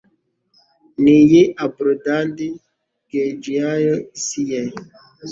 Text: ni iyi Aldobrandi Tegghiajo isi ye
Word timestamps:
ni 1.03 1.13
iyi 1.23 1.41
Aldobrandi 1.63 2.47
Tegghiajo 3.09 3.95
isi 4.17 4.41
ye 4.51 4.61